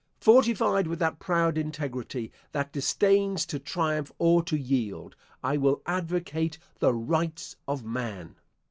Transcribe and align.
Fortified 0.19 0.87
with 0.87 0.97
that 0.97 1.19
proud 1.19 1.59
integrity, 1.59 2.31
that 2.53 2.73
disdains 2.73 3.45
to 3.45 3.59
triumph 3.59 4.11
or 4.17 4.41
to 4.41 4.57
yield, 4.57 5.15
I 5.43 5.57
will 5.57 5.83
advocate 5.85 6.57
the 6.79 6.91
Rights 6.91 7.55
of 7.67 7.85
Man. 7.85 8.37